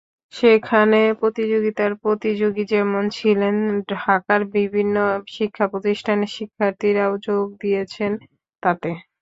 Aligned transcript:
সেখানে 0.33 0.99
প্রতিযোগিতার 1.21 1.91
প্রতিযোগী 2.03 2.63
যেমন 2.73 3.03
ছিলেন, 3.17 3.55
ঢাকার 3.93 4.41
বিভিন্ন 4.55 4.95
শিক্ষাপ্রতিষ্ঠানের 5.27 6.33
শিক্ষার্থীরাও 6.37 7.13
যোগ 7.27 7.45
দিয়েছেন 7.61 8.11
তাতে। 8.63 8.91